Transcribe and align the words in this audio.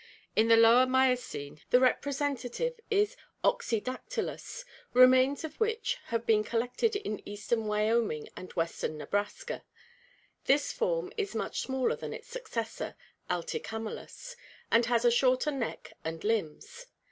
In 0.35 0.47
the 0.47 0.57
Lower 0.57 0.87
Miocene 0.87 1.59
the 1.69 1.79
representative 1.79 2.73
638 2.91 3.15
ORGANIC 3.43 3.43
EVOLUTION 3.43 3.95
is 4.01 4.15
Oxydaetylus 4.15 4.47
(Fig. 4.65 4.93
234), 4.93 4.99
remains 5.03 5.43
of 5.43 5.59
which 5.59 5.97
have 6.05 6.25
been 6.25 6.43
collected 6.43 6.95
in 6.95 7.29
eastern 7.29 7.67
Wyoming 7.67 8.27
and 8.35 8.51
western 8.53 8.97
Nebraska. 8.97 9.63
This 10.45 10.73
form 10.73 11.13
is 11.17 11.35
much 11.35 11.59
smaller 11.61 11.95
than 11.95 12.13
its 12.15 12.27
successor, 12.29 12.95
AUicamelus, 13.29 14.35
and 14.71 14.87
has 14.87 15.05
a 15.05 15.11
shorter 15.11 15.51
neck 15.51 15.93
and 16.03 16.23
limbs. 16.23 16.87